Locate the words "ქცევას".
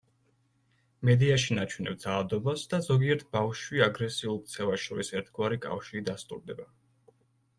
4.47-4.87